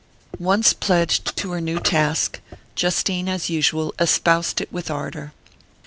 [0.39, 2.39] Once pledged to her new task,
[2.73, 5.31] Justine, as usual, espoused it with ardour.